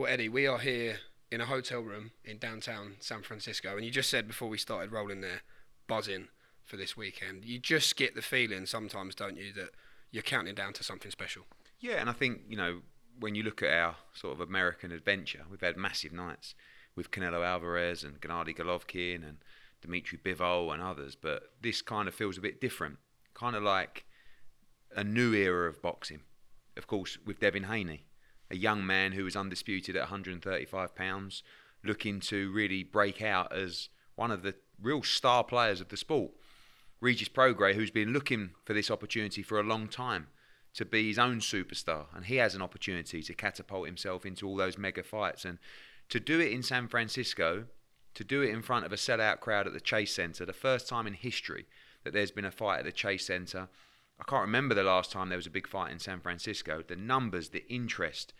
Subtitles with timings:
[0.00, 0.96] Well, Eddie, we are here
[1.30, 4.92] in a hotel room in downtown San Francisco, and you just said before we started
[4.92, 5.42] rolling there,
[5.86, 6.28] buzzing
[6.64, 7.44] for this weekend.
[7.44, 9.72] You just get the feeling sometimes, don't you, that
[10.10, 11.42] you're counting down to something special.
[11.80, 12.80] Yeah, and I think you know
[13.18, 16.54] when you look at our sort of American adventure, we've had massive nights
[16.96, 19.36] with Canelo Alvarez and Gennady Golovkin and
[19.82, 22.96] Dmitry Bivol and others, but this kind of feels a bit different,
[23.34, 24.06] kind of like
[24.96, 26.20] a new era of boxing.
[26.78, 28.06] Of course, with Devin Haney,
[28.50, 31.42] a young man who was undisputed at 135 pounds,
[31.84, 36.32] looking to really break out as one of the real star players of the sport.
[37.00, 40.26] Regis Prograis, who's been looking for this opportunity for a long time
[40.74, 44.56] to be his own superstar, and he has an opportunity to catapult himself into all
[44.56, 45.44] those mega fights.
[45.44, 45.58] And
[46.10, 47.64] to do it in San Francisco,
[48.14, 50.88] to do it in front of a sellout crowd at the Chase Center, the first
[50.88, 51.66] time in history
[52.04, 53.68] that there's been a fight at the Chase Center.
[54.20, 56.82] I can't remember the last time there was a big fight in San Francisco.
[56.86, 58.32] The numbers, the interest,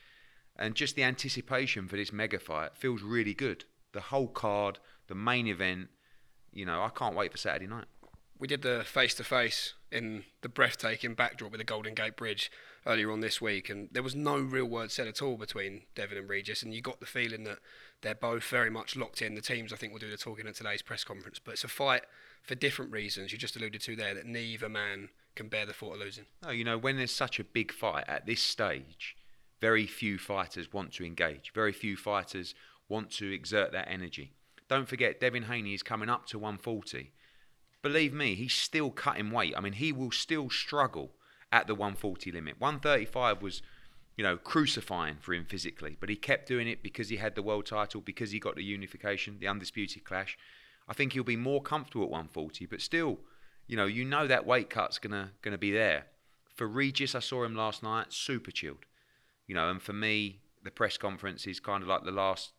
[0.57, 3.65] and just the anticipation for this mega fight feels really good.
[3.93, 5.89] The whole card, the main event,
[6.53, 7.87] you know, I can't wait for Saturday night
[8.41, 12.51] we did the face to face in the breathtaking backdrop with the Golden Gate Bridge
[12.87, 16.17] earlier on this week, and there was no real word said at all between Devin
[16.17, 17.59] and Regis, and you got the feeling that
[18.01, 19.35] they're both very much locked in.
[19.35, 21.69] The teams, I think, will do the talking at today's press conference, but it's a
[21.69, 22.05] fight
[22.43, 23.31] for different reasons.
[23.31, 26.27] You just alluded to there that neither man can bear the thought of losing.
[26.43, 29.17] No, you know, when there's such a big fight at this stage,
[29.61, 31.53] very few fighters want to engage.
[31.55, 32.55] Very few fighters
[32.89, 34.33] want to exert that energy.
[34.69, 37.13] Don't forget, Devin Haney is coming up to 140
[37.83, 39.55] believe me, he's still cutting weight.
[39.57, 41.13] I mean, he will still struggle
[41.53, 42.61] at the 140 limit.
[42.61, 43.63] 135 was,
[44.17, 47.43] you know, crucifying for him physically, but he kept doing it because he had the
[47.43, 50.39] world title, because he got the unification, the undisputed clash.
[50.89, 53.19] I think he'll be more comfortable at 140, but still,
[53.71, 56.07] you know, you know that weight cut's gonna gonna be there.
[56.57, 58.85] For Regis, I saw him last night, super chilled.
[59.47, 62.51] You know, and for me, the press conference is kind of like the last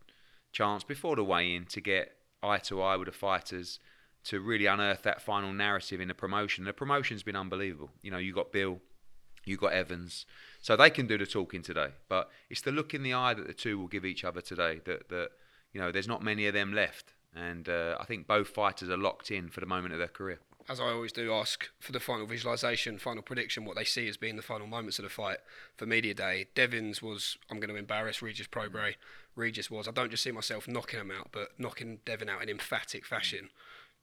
[0.54, 3.78] chance before the weigh-in to get eye to eye with the fighters
[4.24, 6.64] to really unearth that final narrative in the promotion.
[6.64, 7.90] The promotion's been unbelievable.
[8.02, 8.80] You know, you got Bill,
[9.44, 10.26] you got Evans,
[10.62, 11.90] so they can do the talking today.
[12.08, 14.80] But it's the look in the eye that the two will give each other today.
[14.86, 15.32] That that
[15.74, 18.98] you know, there's not many of them left, and uh, I think both fighters are
[18.98, 20.40] locked in for the moment of their career.
[20.70, 24.16] As I always do, ask for the final visualization, final prediction, what they see as
[24.16, 25.40] being the final moments of the fight
[25.76, 26.48] for media day.
[26.56, 28.96] Devins was, I'm going to embarrass Regis Prograis.
[29.36, 32.50] Regis was, I don't just see myself knocking him out, but knocking Devin out in
[32.50, 33.50] emphatic fashion.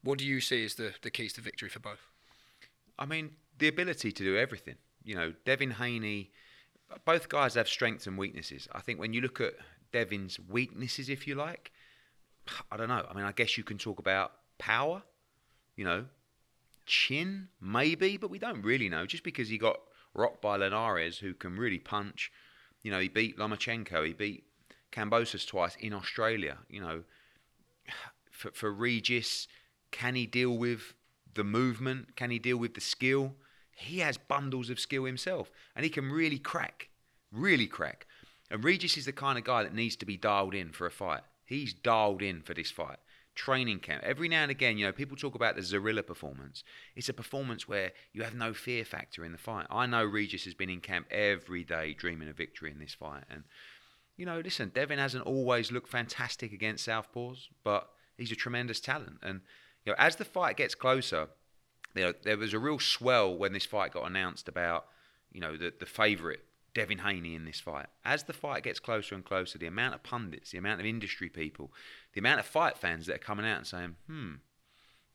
[0.03, 2.09] What do you see as the, the keys to victory for both?
[2.99, 4.77] I mean, the ability to do everything.
[5.05, 6.33] You know, Devin Haney,
[7.05, 8.69] both guys have strengths and weaknesses.
[8.73, 9.55] I think when you look at
[9.93, 11.71] Devin's weaknesses, if you like,
[12.71, 13.07] I don't know.
[13.09, 15.03] I mean, I guess you can talk about power,
[15.77, 16.07] you know,
[16.89, 19.07] chin, maybe, but we don't really know.
[19.07, 19.79] Just because he got
[20.15, 22.33] rocked by Linares, who can really punch,
[22.83, 24.45] you know, he beat Lomachenko, he beat
[24.91, 27.05] Kambosos twice in Australia, you know.
[28.31, 29.49] For, for Regis,
[29.91, 30.95] can he deal with
[31.35, 32.15] the movement?
[32.15, 33.35] Can he deal with the skill?
[33.73, 36.89] He has bundles of skill himself, and he can really crack,
[37.33, 38.07] really crack.
[38.49, 40.91] And Regis is the kind of guy that needs to be dialed in for a
[40.93, 41.23] fight.
[41.45, 42.99] He's dialed in for this fight.
[43.39, 44.03] Training camp.
[44.03, 46.65] Every now and again, you know, people talk about the Zorrilla performance.
[46.97, 49.67] It's a performance where you have no fear factor in the fight.
[49.71, 53.23] I know Regis has been in camp every day dreaming of victory in this fight.
[53.31, 53.45] And,
[54.17, 59.19] you know, listen, Devin hasn't always looked fantastic against Southpaws, but he's a tremendous talent.
[59.23, 59.43] And
[59.85, 61.29] you know, as the fight gets closer,
[61.95, 64.87] you know, there was a real swell when this fight got announced about,
[65.31, 66.41] you know, the the favourite
[66.79, 67.87] Devin Haney in this fight.
[68.05, 71.29] As the fight gets closer and closer, the amount of pundits, the amount of industry
[71.29, 71.73] people,
[72.13, 74.35] the amount of fight fans that are coming out and saying, hmm,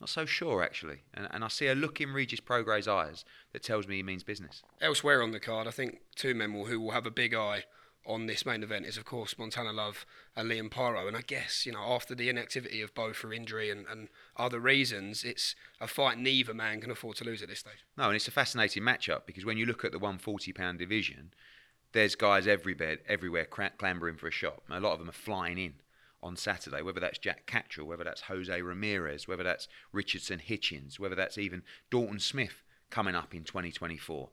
[0.02, 1.04] not so sure actually.
[1.14, 3.24] And, and I see a look in Regis Prograis's eyes
[3.54, 4.62] that tells me he means business.
[4.82, 7.64] Elsewhere on the card, I think two men will, who will have a big eye
[8.06, 10.06] on this main event is, of course, Montana Love
[10.36, 11.08] and Liam Paro.
[11.08, 14.60] And I guess, you know, after the inactivity of both for injury and, and other
[14.60, 17.86] reasons, it's a fight neither man can afford to lose at this stage.
[17.98, 21.34] No, and it's a fascinating matchup because when you look at the 140 pound division,
[21.94, 23.46] there's guys every everywhere, everywhere
[23.78, 24.62] clambering for a shot.
[24.70, 25.76] A lot of them are flying in
[26.22, 31.16] on Saturday, whether that's Jack Catterall, whether that's Jose Ramirez, whether that's Richardson Hitchens, whether
[31.16, 34.30] that's even Dalton Smith coming up in 2024.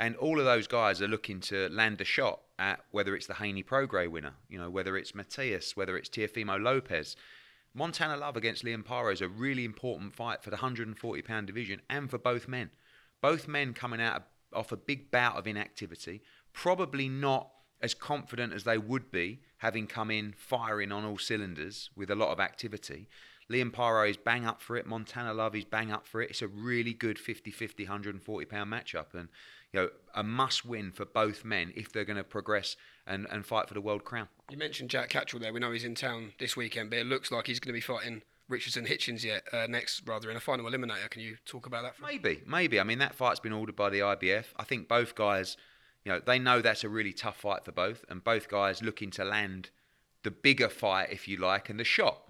[0.00, 3.34] And all of those guys are looking to land a shot at whether it's the
[3.34, 7.16] Haney Prograis winner, you know, whether it's Matias, whether it's Teofimo Lopez.
[7.74, 11.82] Montana Love against Liam Paro is a really important fight for the 140 pound division
[11.90, 12.70] and for both men.
[13.20, 14.22] Both men coming out
[14.54, 16.22] off a big bout of inactivity,
[16.54, 17.50] probably not
[17.82, 22.14] as confident as they would be having come in firing on all cylinders with a
[22.14, 23.06] lot of activity.
[23.50, 24.86] Liam Paro is bang up for it.
[24.86, 26.30] Montana Love is bang up for it.
[26.30, 29.12] It's a really good 50 50, 140 pound matchup.
[29.12, 29.28] And
[29.72, 32.76] you know, a must win for both men if they're going to progress
[33.06, 34.28] and, and fight for the world crown.
[34.50, 35.52] You mentioned Jack Catterall there.
[35.52, 37.80] We know he's in town this weekend, but it looks like he's going to be
[37.80, 41.08] fighting Richardson Hitchens yet uh, next, rather in a final eliminator.
[41.10, 41.94] Can you talk about that?
[42.02, 42.80] maybe, maybe.
[42.80, 44.46] I mean, that fight's been ordered by the IBF.
[44.56, 45.56] I think both guys,
[46.04, 49.10] you know, they know that's a really tough fight for both, and both guys looking
[49.12, 49.70] to land
[50.22, 52.29] the bigger fight, if you like, and the shot.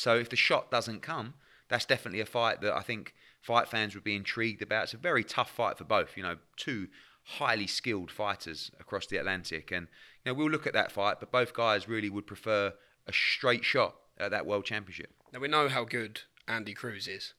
[0.00, 1.34] So if the shot doesn't come,
[1.68, 4.84] that's definitely a fight that I think fight fans would be intrigued about.
[4.84, 6.16] It's a very tough fight for both.
[6.16, 6.88] You know, two
[7.22, 9.88] highly skilled fighters across the Atlantic, and
[10.24, 11.20] you know we'll look at that fight.
[11.20, 12.72] But both guys really would prefer
[13.06, 15.12] a straight shot at that World Championship.
[15.34, 17.34] Now we know how good Andy Cruz is.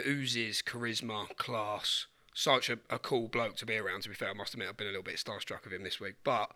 [0.00, 4.04] Oozes charisma, class, such a, a cool bloke to be around.
[4.04, 6.00] To be fair, I must admit I've been a little bit starstruck of him this
[6.00, 6.14] week.
[6.24, 6.50] But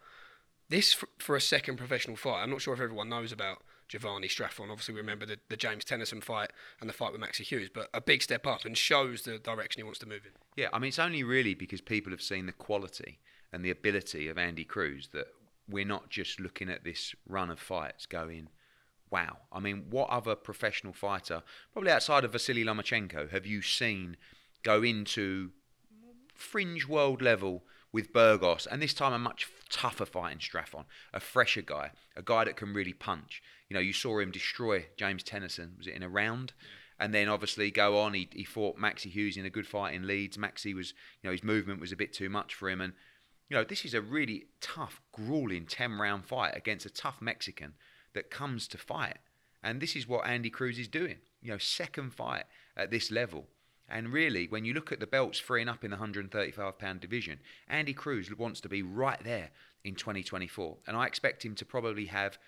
[0.71, 4.29] this for, for a second professional fight, I'm not sure if everyone knows about Giovanni
[4.29, 4.71] Straffon.
[4.71, 7.91] Obviously, we remember the, the James Tennyson fight and the fight with Maxi Hughes, but
[7.93, 10.31] a big step up and shows the direction he wants to move in.
[10.57, 13.19] Yeah, I mean, it's only really because people have seen the quality
[13.53, 15.27] and the ability of Andy Cruz that
[15.69, 18.49] we're not just looking at this run of fights going,
[19.11, 19.39] wow.
[19.53, 24.17] I mean, what other professional fighter, probably outside of Vasily Lomachenko, have you seen
[24.63, 25.51] go into
[26.33, 31.21] fringe world level with Burgos, and this time a much tougher fight in Straffon, a
[31.21, 33.43] fresher guy, a guy that can really punch.
[33.69, 35.75] You know, you saw him destroy James Tennyson.
[35.79, 36.53] Was it in a round?
[36.99, 38.15] And then obviously go on.
[38.15, 40.37] He, he fought Maxi Hughes in a good fight in Leeds.
[40.37, 40.91] Maxi was,
[41.23, 42.81] you know, his movement was a bit too much for him.
[42.81, 42.93] And,
[43.49, 47.75] you know, this is a really tough, grueling 10 round fight against a tough Mexican
[48.15, 49.17] that comes to fight.
[49.63, 51.17] And this is what Andy Cruz is doing.
[51.41, 52.45] You know, second fight
[52.77, 53.47] at this level.
[53.91, 57.41] And really, when you look at the belts freeing up in the 135 pound division,
[57.69, 59.51] Andy Cruz wants to be right there
[59.85, 60.79] in 2024.
[60.87, 62.39] And I expect him to probably have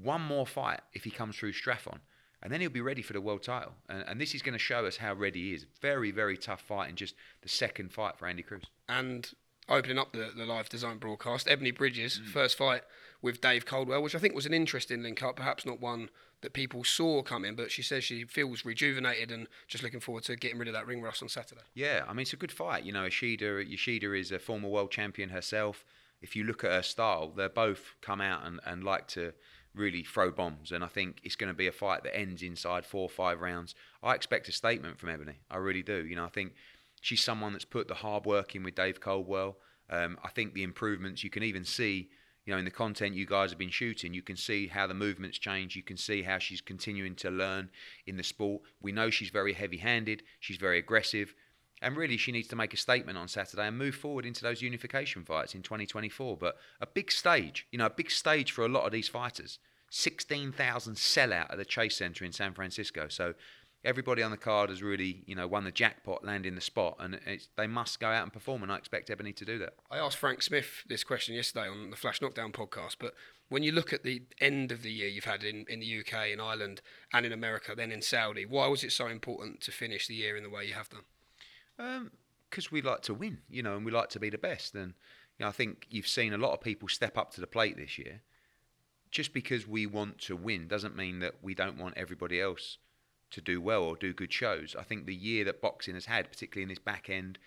[0.00, 1.98] one more fight if he comes through Straffon.
[2.42, 3.72] And then he'll be ready for the world title.
[3.88, 5.64] And, and this is going to show us how ready he is.
[5.80, 8.64] Very, very tough fight in just the second fight for Andy Cruz.
[8.86, 9.30] And
[9.68, 12.26] opening up the, the live DAZN broadcast, Ebanie Bridges, mm.
[12.26, 12.82] first fight
[13.24, 16.10] with Dave Coldwell, which I think was an interesting link up, perhaps not one
[16.42, 20.36] that people saw coming, but she says she feels rejuvenated and just looking forward to
[20.36, 21.62] getting rid of that ring rust on Saturday.
[21.72, 22.84] Yeah, I mean, it's a good fight.
[22.84, 25.86] You know, Yoshida, Yoshida is a former world champion herself.
[26.20, 29.32] If you look at her style, they both come out and, and like to
[29.74, 30.70] really throw bombs.
[30.70, 33.40] And I think it's going to be a fight that ends inside four or five
[33.40, 33.74] rounds.
[34.02, 35.36] I expect a statement from Ebanie.
[35.50, 36.04] I really do.
[36.04, 36.52] You know, I think
[37.00, 39.56] she's someone that's put the hard work in with Dave Coldwell.
[39.88, 42.10] Um, I think the improvements you can even see,
[42.44, 44.94] you know, in the content you guys have been shooting, you can see how the
[44.94, 45.76] movements change.
[45.76, 47.70] You can see how she's continuing to learn
[48.06, 48.62] in the sport.
[48.82, 50.22] We know she's very heavy-handed.
[50.40, 51.34] She's very aggressive.
[51.80, 54.62] And really, she needs to make a statement on Saturday and move forward into those
[54.62, 56.36] unification fights in 2024.
[56.36, 59.58] But a big stage, you know, a big stage for a lot of these fighters.
[59.90, 63.06] 16,000 sellout at the Chase Center in San Francisco.
[63.08, 63.34] So
[63.84, 67.20] everybody on the card has really, you know, won the jackpot, landing the spot, and
[67.56, 68.62] they must go out and perform.
[68.62, 69.74] And I expect Ebanie to do that.
[69.90, 73.14] I asked Frank Smith this question yesterday on the Flash Knockdown podcast, but
[73.48, 76.28] when you look at the end of the year you've had in, in the UK,
[76.32, 76.80] in Ireland,
[77.12, 80.36] and in America, then in Saudi, why was it so important to finish the year
[80.36, 82.10] in the way you have done?
[82.50, 84.74] Because um, we like to win, you know, and we like to be the best.
[84.74, 84.94] And
[85.38, 87.76] you know, I think you've seen a lot of people step up to the plate
[87.76, 88.22] this year.
[89.10, 92.78] Just because we want to win doesn't mean that we don't want everybody else
[93.34, 94.74] to do well or do good shows.
[94.78, 97.38] I think the year that boxing has had, particularly in this back end,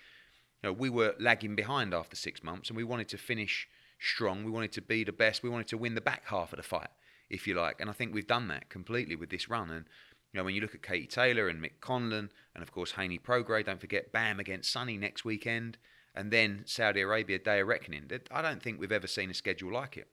[0.62, 3.68] you know, we were lagging behind after six months, and we wanted to finish
[4.00, 4.44] strong.
[4.44, 5.42] We wanted to be the best.
[5.42, 6.90] We wanted to win the back half of the fight,
[7.30, 7.80] if you like.
[7.80, 9.70] And I think we've done that completely with this run.
[9.70, 9.86] And
[10.32, 13.18] you know, when you look at Katie Taylor and Mick Conlan, and of course Haney
[13.18, 15.78] Prograis, don't forget Bam against Sunny next weekend,
[16.14, 18.10] and then Saudi Arabia Day of Reckoning.
[18.30, 20.08] I don't think we've ever seen a schedule like it.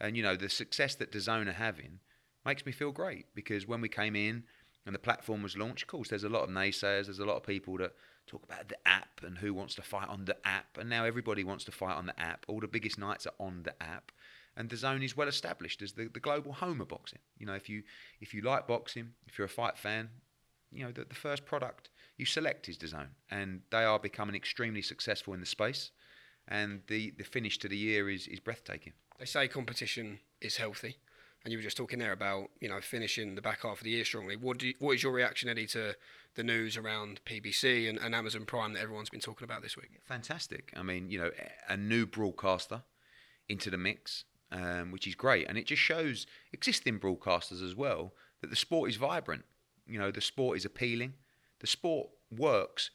[0.00, 2.00] And you know, the success that DAZN are having
[2.44, 4.44] makes me feel great because when we came in
[4.86, 7.36] and the platform was launched, of course, there's a lot of naysayers, there's a lot
[7.36, 7.92] of people that
[8.26, 11.44] talk about the app and who wants to fight on the app, and now everybody
[11.44, 12.46] wants to fight on the app.
[12.48, 14.12] All the biggest nights are on the app
[14.56, 17.18] and DAZN is well established as the, the global home of boxing.
[17.38, 17.82] You know, if you
[18.20, 20.08] if you like boxing, if you're a fight fan,
[20.72, 23.08] you know the, the first product you select is DAZN.
[23.30, 25.90] and they are becoming extremely successful in the space.
[26.48, 28.94] And the the finish to the year is is breathtaking.
[29.18, 30.96] They say competition is healthy,
[31.46, 33.90] and you were just talking there about you know finishing the back half of the
[33.90, 34.36] year strongly.
[34.36, 35.94] What do you, what is your reaction, Eddie, to
[36.34, 40.00] the news around PBC and, and Amazon Prime that everyone's been talking about this week?
[40.04, 40.74] Fantastic.
[40.76, 41.30] I mean, you know,
[41.68, 42.82] a new broadcaster
[43.48, 45.46] into the mix um, which is great.
[45.48, 49.44] And it just shows existing broadcasters as well that the sport is vibrant.
[49.86, 51.14] You know, the sport is appealing.
[51.60, 52.90] The sport works,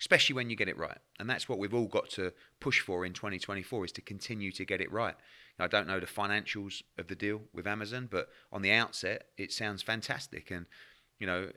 [0.00, 0.98] especially when you get it right.
[1.18, 4.64] And that's what we've all got to push for in 2024 is to continue to
[4.64, 5.14] get it right.
[5.58, 9.52] I don't know the financials of the deal with Amazon, but on the outset, it
[9.52, 10.50] sounds fantastic.
[10.50, 10.66] And,
[11.18, 11.50] you know,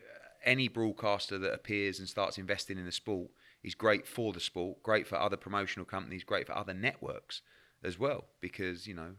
[0.43, 3.29] any broadcaster that appears and starts investing in the sport
[3.63, 7.41] is great for the sport, great for other promotional companies, great for other networks
[7.83, 9.15] as well, because, you know,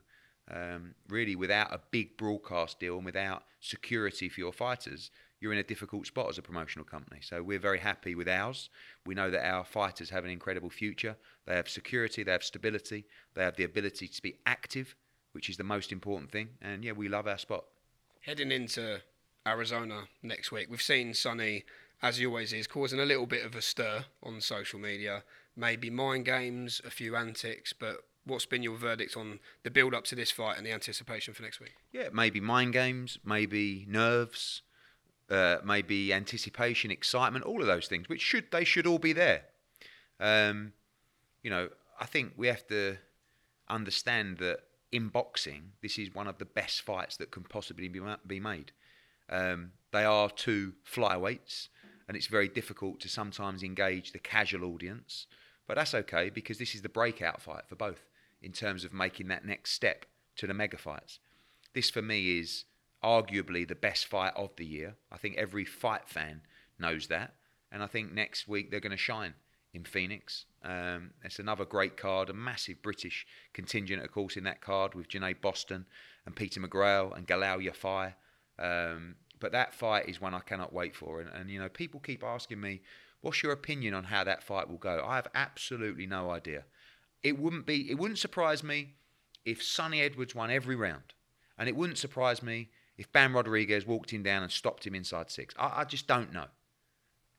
[0.50, 5.58] Um, really, without a big broadcast deal and without security for your fighters, you're in
[5.58, 7.20] a difficult spot as a promotional company.
[7.22, 8.70] So we're very happy with ours.
[9.06, 11.16] We know that our fighters have an incredible future.
[11.46, 14.94] They have security, they have stability, they have the ability to be active,
[15.32, 16.50] which is the most important thing.
[16.60, 17.64] And yeah, we love our spot.
[18.22, 19.00] Heading into
[19.46, 21.64] Arizona next week, we've seen Sonny,
[22.02, 25.22] as he always is, causing a little bit of a stir on social media.
[25.56, 30.04] Maybe mind games, a few antics, but what's been your verdict on the build up
[30.04, 31.74] to this fight and the anticipation for next week?
[31.92, 34.62] Yeah, maybe mind games, maybe nerves,
[35.30, 39.42] uh, maybe anticipation, excitement, all of those things, which should they should all be there.
[40.20, 40.72] Um,
[41.42, 41.68] you know,
[42.00, 42.96] I think we have to
[43.68, 48.00] understand that in boxing, this is one of the best fights that can possibly be,
[48.26, 48.72] be made.
[49.28, 51.68] Um, they are two flyweights,
[52.06, 55.26] and it's very difficult to sometimes engage the casual audience.
[55.66, 58.06] But that's okay because this is the breakout fight for both
[58.40, 60.06] in terms of making that next step
[60.36, 61.18] to the mega fights.
[61.74, 62.64] This for me is
[63.02, 64.96] arguably the best fight of the year.
[65.12, 66.42] I think every fight fan
[66.78, 67.34] knows that.
[67.70, 69.34] And I think next week they're going to shine
[69.74, 70.46] in Phoenix.
[70.64, 75.08] Um, it's another great card, a massive British contingent, of course, in that card with
[75.08, 75.86] Janae Boston
[76.24, 78.14] and Peter McGrail and Galal Yafai.
[78.58, 81.20] Um, but that fight is one I cannot wait for.
[81.20, 82.80] And, and, you know, people keep asking me,
[83.20, 85.04] what's your opinion on how that fight will go?
[85.06, 86.64] I have absolutely no idea.
[87.22, 88.94] It wouldn't be, it wouldn't surprise me
[89.44, 91.12] if Sonny Edwards won every round.
[91.56, 95.30] And it wouldn't surprise me if Bam Rodriguez walked him down and stopped him inside
[95.30, 95.54] six.
[95.58, 96.46] I, I just don't know.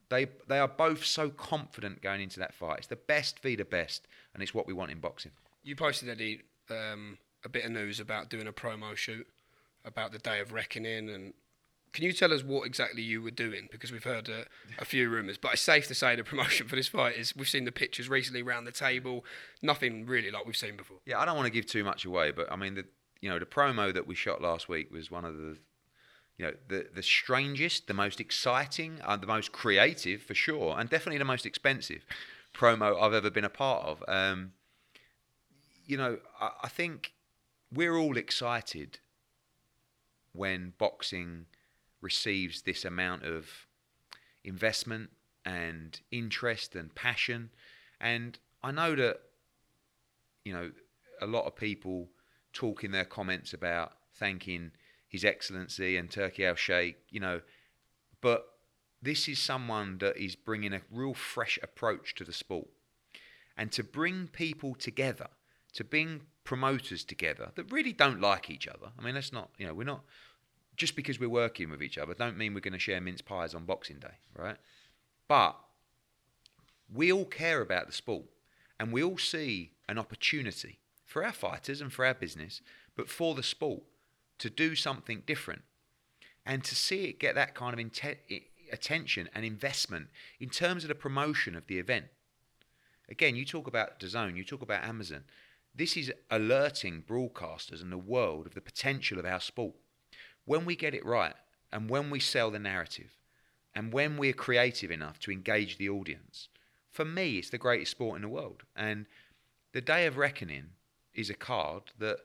[0.08, 2.78] They, they are both so confident going into that fight.
[2.78, 5.32] It's the best v the best, and it's what we want in boxing.
[5.62, 6.40] You posted, Eddie,
[6.70, 9.26] um, a bit of news about doing a promo shoot
[9.84, 11.32] about the day of reckoning and
[11.92, 13.68] can you tell us what exactly you were doing?
[13.70, 14.44] Because we've heard uh,
[14.78, 17.48] a few rumours, but it's safe to say the promotion for this fight is we've
[17.48, 19.24] seen the pictures recently around the table.
[19.60, 20.98] Nothing really like we've seen before.
[21.04, 22.84] Yeah, I don't want to give too much away, but I mean, the
[23.20, 25.56] you know the promo that we shot last week was one of the
[26.38, 30.88] you know the the strangest, the most exciting, uh, the most creative for sure, and
[30.88, 32.04] definitely the most expensive
[32.54, 34.02] promo I've ever been a part of.
[34.08, 34.52] Um,
[35.86, 37.12] you know, I, I think
[37.72, 38.98] we're all excited
[40.32, 41.46] when boxing
[42.00, 43.66] receives this amount of
[44.44, 45.10] investment
[45.44, 47.50] and interest and passion.
[48.00, 49.20] And I know that,
[50.44, 50.70] you know,
[51.20, 52.08] a lot of people
[52.52, 54.72] talk in their comments about thanking
[55.08, 57.40] His Excellency and Turki Al Sheikh, you know,
[58.20, 58.46] but
[59.02, 62.68] this is someone that is bringing a real fresh approach to the sport.
[63.56, 65.28] And to bring people together,
[65.74, 68.92] to bring promoters together that really don't like each other.
[68.98, 70.02] I mean, let's not, you know, we're not
[70.76, 73.54] just because we're working with each other, don't mean we're going to share mince pies
[73.54, 74.56] on Boxing Day, right?
[75.28, 75.56] But
[76.92, 78.24] we all care about the sport
[78.78, 80.78] and we all see an opportunity
[81.10, 82.62] for our fighters and for our business,
[82.94, 83.82] but for the sport
[84.38, 85.62] to do something different
[86.46, 87.90] and to see it get that kind of
[88.72, 90.06] attention and investment
[90.38, 92.04] in terms of the promotion of the event.
[93.08, 95.24] Again, you talk about DAZN, you talk about Amazon.
[95.74, 99.74] This is alerting broadcasters and the world of the potential of our sport
[100.44, 101.34] when we get it right
[101.72, 103.18] and when we sell the narrative
[103.74, 106.48] and when we're creative enough to engage the audience,
[106.92, 108.62] for me, it's the greatest sport in the world.
[108.76, 109.06] And
[109.72, 110.66] the Day of Reckoning
[111.14, 112.18] is a card that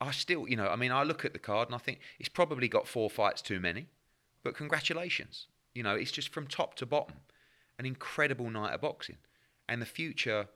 [0.00, 2.28] I still, you know, I mean, I look at the card and I think it's
[2.28, 3.86] probably got four fights too many,
[4.42, 5.46] but congratulations.
[5.74, 7.16] You know, it's just from top to bottom
[7.78, 9.16] an incredible night of boxing.
[9.68, 10.48] And the future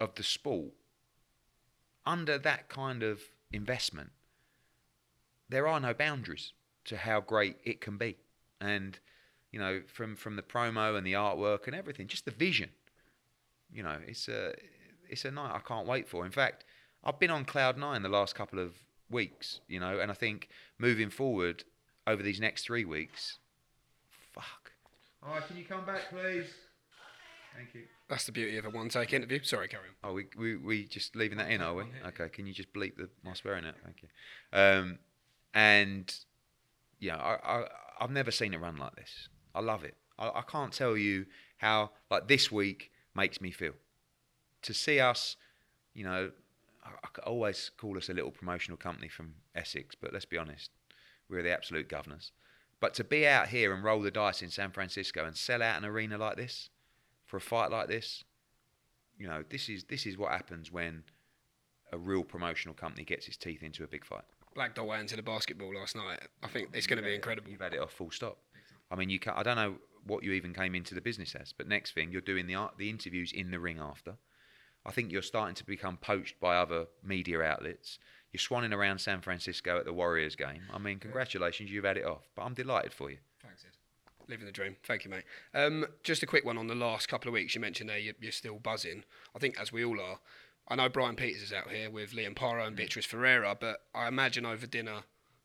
[0.00, 0.72] of the sport
[2.04, 3.20] under that kind of
[3.52, 4.10] investment
[5.48, 6.52] there are no boundaries
[6.84, 8.16] to how great it can be.
[8.60, 8.98] And,
[9.52, 12.70] you know, from, from the promo and the artwork and everything, just the vision,
[13.72, 14.54] you know, it's a,
[15.08, 16.24] it's a night I can't wait for.
[16.24, 16.64] In fact,
[17.04, 18.74] I've been on cloud nine the last couple of
[19.10, 20.48] weeks, you know, and I think
[20.78, 21.64] moving forward
[22.06, 23.38] over these next three weeks,
[24.32, 24.72] fuck.
[25.22, 26.46] All right, can you come back, please?
[27.56, 27.82] Thank you.
[28.08, 29.42] That's the beauty of a one take interview.
[29.42, 30.10] Sorry, carry on.
[30.10, 31.84] Oh, we, we, we just leaving that in, are we?
[32.08, 33.74] Okay, can you just bleep the my swearing it?
[33.82, 34.08] Thank you.
[34.52, 34.98] Um,
[35.54, 36.14] and
[37.00, 37.64] yeah, I, I
[37.98, 39.28] I've never seen it run like this.
[39.54, 39.94] I love it.
[40.18, 43.72] I, I can't tell you how like this week makes me feel.
[44.66, 45.36] To see us,
[45.94, 46.30] you know,
[46.84, 50.70] I, I always call us a little promotional company from Essex, but let's be honest,
[51.28, 52.32] we're the absolute governors.
[52.80, 55.78] But to be out here and roll the dice in San Francisco and sell out
[55.78, 56.68] an arena like this
[57.26, 58.24] for a fight like this,
[59.16, 61.04] you know, this is this is what happens when
[61.92, 64.24] a real promotional company gets its teeth into a big fight.
[64.54, 66.18] Black Dog went into the basketball last night.
[66.42, 67.50] I think it's going to be incredible.
[67.50, 68.38] You've had it off full stop.
[68.90, 71.52] I mean, you can, I don't know what you even came into the business as,
[71.52, 74.16] but next thing you're doing the art, the interviews in the ring after.
[74.86, 77.98] I think you're starting to become poached by other media outlets.
[78.32, 80.62] You're swanning around San Francisco at the Warriors game.
[80.72, 82.28] I mean, congratulations, you've had it off.
[82.36, 83.18] But I'm delighted for you.
[83.42, 83.76] Thanks, Ed.
[84.28, 84.76] Living the dream.
[84.84, 85.24] Thank you, mate.
[85.54, 87.54] Um, just a quick one on the last couple of weeks.
[87.54, 89.04] You mentioned there you're, you're still buzzing.
[89.34, 90.20] I think, as we all are.
[90.68, 94.08] I know Brian Peters is out here with Liam Paro and Beatriz Ferreira, but I
[94.08, 95.02] imagine over dinner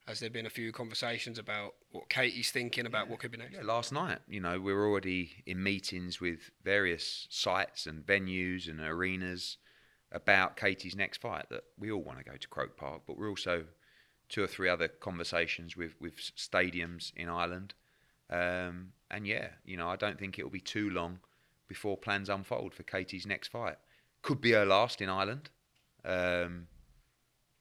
[0.07, 3.53] has there been a few conversations about what Katie's thinking about what could be next?
[3.53, 8.67] Yeah, last night, you know, we were already in meetings with various sites and venues
[8.67, 9.57] and arenas
[10.11, 11.45] about Katie's next fight.
[11.49, 13.65] That we all want to go to Croke Park, but we're also
[14.27, 17.73] two or three other conversations with with stadiums in Ireland.
[18.29, 21.19] Um, and yeah, you know, I don't think it will be too long
[21.67, 23.75] before plans unfold for Katie's next fight.
[24.23, 25.49] Could be her last in Ireland.
[26.03, 26.67] Um,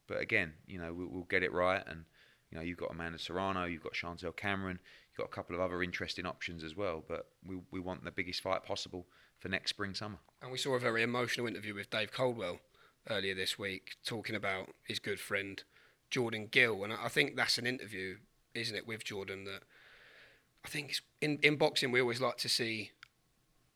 [0.06, 1.82] but again, you know, we'll, we'll get it right.
[1.86, 2.04] And,
[2.50, 4.78] you know, you've got Amanda Serrano, you've got Chantelle Cameron,
[5.10, 7.04] you've got a couple of other interesting options as well.
[7.06, 9.06] But we, we want the biggest fight possible
[9.38, 10.18] for next spring, summer.
[10.42, 12.58] And we saw a very emotional interview with Dave Coldwell
[13.08, 15.62] earlier this week talking about his good friend
[16.10, 16.82] Jordan Gill.
[16.84, 18.16] And I think that's an interview,
[18.54, 19.62] isn't it, with Jordan that
[20.64, 22.90] I think in, in boxing we always like to see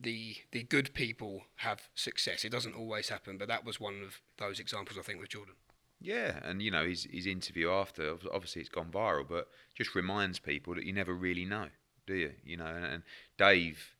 [0.01, 2.45] the the good people have success.
[2.45, 5.55] It doesn't always happen, but that was one of those examples I think with Jordan.
[6.01, 10.39] Yeah, and you know his his interview after obviously it's gone viral, but just reminds
[10.39, 11.69] people that you never really know,
[12.07, 12.33] do you?
[12.45, 13.03] You know, and, and
[13.39, 13.95] Dave,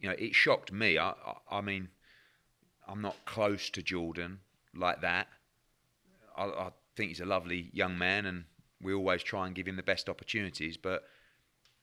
[0.00, 0.96] you know, it shocked me.
[0.96, 1.88] I, I, I mean,
[2.86, 4.40] I'm not close to Jordan
[4.74, 5.28] like that.
[6.36, 8.44] I, I think he's a lovely young man, and
[8.80, 11.02] we always try and give him the best opportunities, but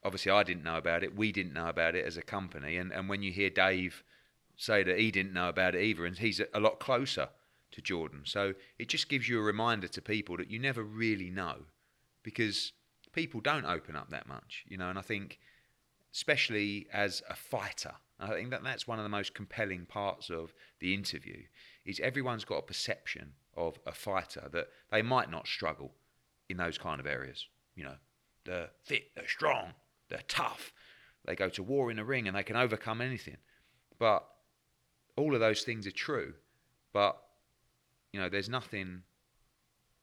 [0.03, 1.15] obviously I didn't know about it.
[1.15, 2.77] We didn't know about it as a company.
[2.77, 4.03] And, and when you hear Dave
[4.55, 7.29] say that he didn't know about it either, and he's a lot closer
[7.71, 8.21] to Jordan.
[8.25, 11.55] So it just gives you a reminder to people that you never really know
[12.23, 12.73] because
[13.13, 14.89] people don't open up that much, you know.
[14.89, 15.39] And I think,
[16.13, 20.53] especially as a fighter, I think that that's one of the most compelling parts of
[20.79, 21.43] the interview
[21.85, 25.91] is everyone's got a perception of a fighter that they might not struggle
[26.49, 27.47] in those kind of areas.
[27.75, 27.95] You know,
[28.45, 29.73] they're fit, they're strong,
[30.09, 30.73] they're tough.
[31.25, 33.37] They go to war in a ring and they can overcome anything.
[33.99, 34.25] But
[35.15, 36.33] all of those things are true.
[36.93, 37.17] But,
[38.11, 39.03] you know, there's nothing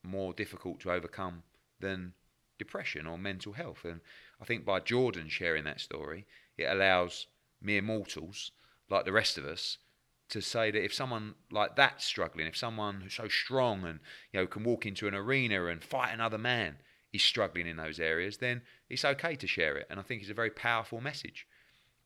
[0.03, 1.43] more difficult to overcome
[1.81, 2.15] than
[2.59, 3.85] depression or mental health.
[3.85, 4.01] And
[4.41, 7.27] I think by Jordan sharing that story, it allows
[7.61, 8.51] mere mortals
[8.91, 9.79] like the rest of us
[10.31, 14.01] to say that if someone like that's struggling, if someone who's so strong and
[14.33, 16.77] you know can walk into an arena and fight another man,
[17.13, 19.87] is struggling in those areas, then it's okay to share it.
[19.89, 21.47] And I think it's a very powerful message.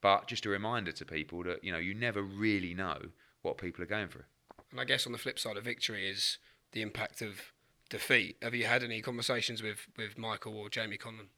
[0.00, 2.98] But just a reminder to people that, you know, you never really know
[3.42, 4.24] what people are going through.
[4.72, 6.38] And I guess on the flip side of victory is
[6.72, 7.52] the impact of
[7.90, 8.36] defeat.
[8.42, 11.28] Have you had any conversations with, with Michael or Jamie Conlan?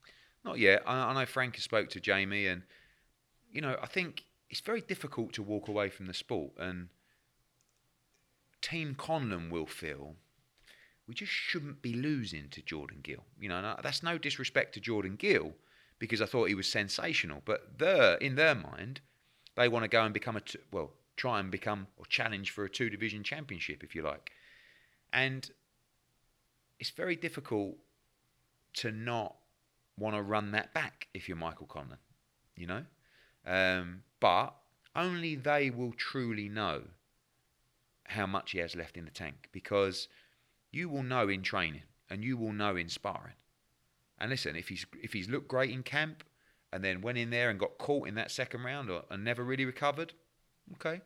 [0.43, 0.81] Not yet.
[0.87, 2.63] I, I know Frank has spoke to Jamie and,
[3.51, 6.87] you know, I think it's very difficult to walk away from the sport and
[8.61, 10.15] Team Conlan will feel
[11.07, 13.25] we just shouldn't be losing to Jordan Gill.
[13.39, 15.53] You know, that's no disrespect to Jordan Gill
[15.99, 17.41] because I thought he was sensational.
[17.45, 19.01] But they in their mind,
[19.55, 22.65] they want to go and become a t- well, try and become or challenge for
[22.65, 24.31] a two division championship, if you like.
[25.13, 25.49] And
[26.79, 27.77] it's very difficult
[28.73, 29.35] to not
[29.97, 31.99] want to run that back if you're Michael Conlan,
[32.55, 32.83] you know.
[33.45, 34.55] Um, but
[34.95, 36.83] only they will truly know
[38.07, 40.07] how much he has left in the tank because
[40.71, 43.33] you will know in training and you will know in sparring.
[44.19, 46.23] And listen, if he's if he's looked great in camp
[46.71, 49.43] and then went in there and got caught in that second round or, and never
[49.43, 50.13] really recovered,
[50.73, 51.01] okay,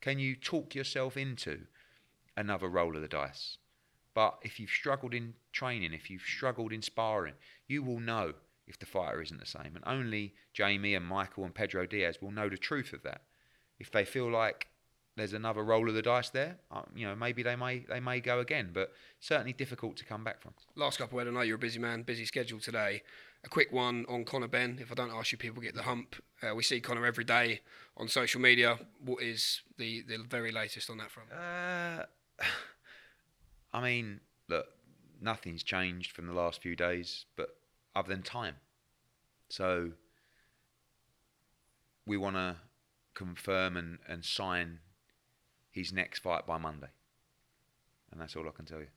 [0.00, 1.62] can you talk yourself into
[2.36, 3.58] another roll of the dice?
[4.14, 7.34] But if you've struggled in training, if you've struggled in sparring,
[7.66, 8.34] you will know
[8.66, 9.74] if the fighter isn't the same.
[9.74, 13.22] And only Jamie and Michael and Pedro Diaz will know the truth of that.
[13.78, 14.68] If they feel like
[15.16, 16.58] there's another roll of the dice there.
[16.70, 20.24] Uh, you know, maybe they may they may go again, but certainly difficult to come
[20.24, 20.54] back from.
[20.74, 21.20] Last couple.
[21.20, 23.02] I know you're a busy man, busy schedule today.
[23.44, 24.78] A quick one on Conor Benn.
[24.80, 26.16] If I don't ask you, people get the hump.
[26.42, 27.60] Uh, we see Conor every day
[27.96, 28.78] on social media.
[29.04, 31.30] What is the the very latest on that front?
[31.30, 32.04] Uh,
[33.72, 34.66] I mean, look,
[35.20, 37.56] nothing's changed from the last few days, but
[37.94, 38.56] other than time.
[39.48, 39.92] So
[42.06, 42.56] we want to
[43.14, 44.78] confirm and, and sign
[45.70, 46.88] his next fight by Monday.
[48.10, 48.88] And that's all I can tell you.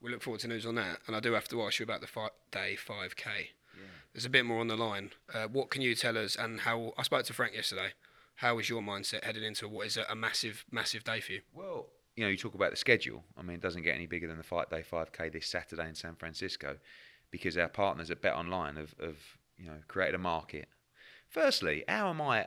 [0.00, 1.00] We look forward to news on that.
[1.06, 3.48] And I do have to ask you about the fight day 5K.
[4.16, 5.10] There's a bit more on the line.
[5.34, 6.94] Uh, what can you tell us and how?
[6.96, 7.88] I spoke to Frank yesterday.
[8.36, 11.42] How is your mindset headed into what is a, a massive, massive day for you?
[11.52, 13.24] Well, you know, you talk about the schedule.
[13.36, 15.94] I mean, it doesn't get any bigger than the Fight Day 5K this Saturday in
[15.94, 16.78] San Francisco
[17.30, 19.18] because our partners at Bet Online have, have
[19.58, 20.70] you know, created a market.
[21.28, 22.46] Firstly, how am I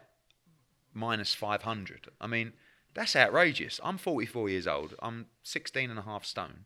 [0.92, 2.08] minus 500?
[2.20, 2.54] I mean,
[2.96, 3.80] That's outrageous.
[3.84, 4.96] I'm 44 years old.
[5.04, 6.66] I'm 16 and a half stone.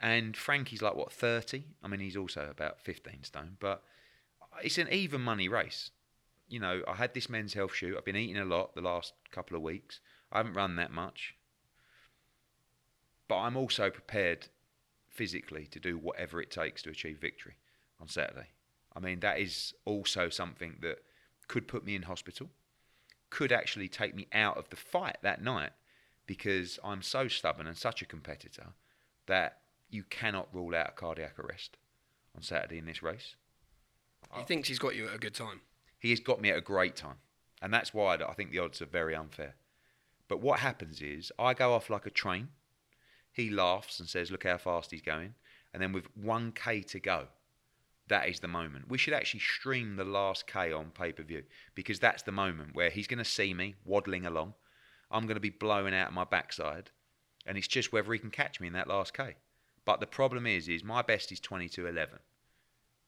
[0.00, 1.66] And Frankie's like, what, 30?
[1.84, 3.56] I mean, he's also about 15 stone.
[3.60, 3.84] But
[4.62, 5.90] it's an even money race.
[6.48, 7.96] You know, I had this men's health shoot.
[7.96, 10.00] I've been eating a lot the last couple of weeks.
[10.30, 11.34] I haven't run that much.
[13.28, 14.48] But I'm also prepared
[15.08, 17.56] physically to do whatever it takes to achieve victory
[18.00, 18.48] on Saturday.
[18.94, 20.98] I mean, that is also something that
[21.48, 22.50] could put me in hospital,
[23.30, 25.72] could actually take me out of the fight that night
[26.26, 28.68] because I'm so stubborn and such a competitor
[29.26, 29.58] that
[29.90, 31.76] you cannot rule out a cardiac arrest
[32.36, 33.36] on Saturday in this race.
[34.36, 35.60] He thinks he's got you at a good time.
[35.98, 37.16] He has got me at a great time.
[37.60, 39.54] And that's why I think the odds are very unfair.
[40.28, 42.48] But what happens is I go off like a train.
[43.32, 45.34] He laughs and says, Look how fast he's going.
[45.72, 47.28] And then with 1K to go,
[48.08, 48.88] that is the moment.
[48.88, 52.74] We should actually stream the last K on pay per view because that's the moment
[52.74, 54.54] where he's going to see me waddling along.
[55.10, 56.90] I'm going to be blowing out my backside.
[57.46, 59.36] And it's just whether he can catch me in that last K.
[59.84, 62.18] But the problem is, is my best is 22.11.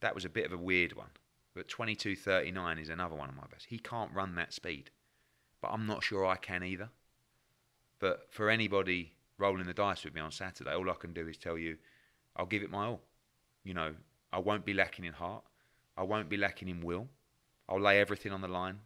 [0.05, 1.09] That was a bit of a weird one.
[1.55, 3.65] But 22.39 is another one of my best.
[3.71, 4.91] He can't run that speed.
[5.63, 6.91] But I'm not sure I can either.
[8.01, 11.39] But for anybody rolling the dice with me on Saturday, all I can do is
[11.39, 11.79] tell you
[12.37, 13.01] I'll give it my all.
[13.63, 13.95] You know,
[14.31, 15.43] I won't be lacking in heart.
[15.97, 17.09] I won't be lacking in will.
[17.67, 18.81] I'll lay everything on the line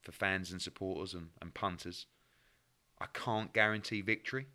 [0.00, 2.06] for fans and supporters and, and punters.
[3.00, 4.46] I can't guarantee victory.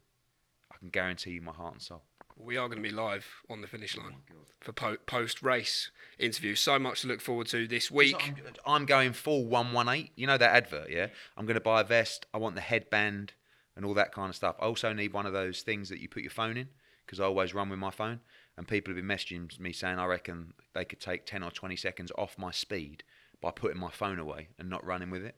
[0.72, 2.04] I can guarantee you my heart and soul.
[2.40, 4.16] We are going to be live on the finish oh line
[4.60, 6.60] for po- post race interviews.
[6.60, 8.16] So much to look forward to this week.
[8.26, 10.12] I'm, I'm going full 118.
[10.16, 11.08] You know that advert, yeah?
[11.36, 12.26] I'm going to buy a vest.
[12.34, 13.34] I want the headband
[13.76, 14.56] and all that kind of stuff.
[14.60, 16.70] I also need one of those things that you put your phone in
[17.06, 18.20] because I always run with my phone.
[18.58, 21.76] And people have been messaging me saying I reckon they could take 10 or 20
[21.76, 23.04] seconds off my speed
[23.40, 25.36] by putting my phone away and not running with it.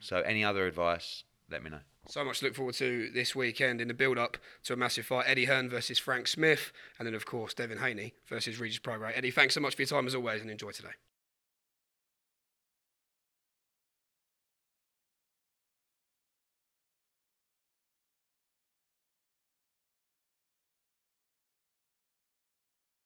[0.00, 1.80] So, any other advice, let me know.
[2.06, 5.06] So much to look forward to this weekend in the build up to a massive
[5.06, 9.16] fight Eddie Hearn versus Frank Smith, and then, of course, Devin Haney versus Regis Prograis.
[9.16, 10.90] Eddie, thanks so much for your time as always and enjoy today.